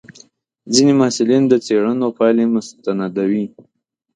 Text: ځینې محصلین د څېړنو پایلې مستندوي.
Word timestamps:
ځینې 0.73 0.93
محصلین 0.99 1.43
د 1.47 1.53
څېړنو 1.65 2.07
پایلې 2.17 2.45
مستندوي. 2.53 3.45